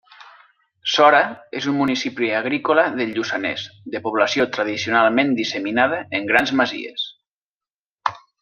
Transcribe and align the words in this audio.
Sora 0.93 1.19
és 1.59 1.67
un 1.71 1.75
municipi 1.81 2.29
agrícola 2.37 2.85
del 3.01 3.13
Lluçanès 3.17 3.67
de 3.97 4.03
població 4.07 4.49
tradicionalment 4.57 5.37
disseminada 5.43 6.01
en 6.21 6.29
grans 6.33 6.57
masies. 6.63 7.07